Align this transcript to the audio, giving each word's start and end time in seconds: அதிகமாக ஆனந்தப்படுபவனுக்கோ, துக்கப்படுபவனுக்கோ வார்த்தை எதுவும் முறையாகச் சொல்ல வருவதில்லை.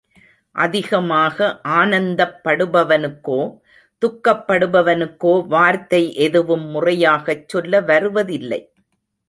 அதிகமாக 0.55 1.59
ஆனந்தப்படுபவனுக்கோ, 1.63 3.37
துக்கப்படுபவனுக்கோ 4.01 5.47
வார்த்தை 5.47 6.03
எதுவும் 6.15 6.65
முறையாகச் 6.65 7.49
சொல்ல 7.49 7.81
வருவதில்லை. 7.81 8.61